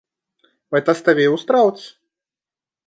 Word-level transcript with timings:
Vai 0.71 0.81
tas 0.87 1.03
tevi 1.11 1.29
uztrauc? 1.37 1.87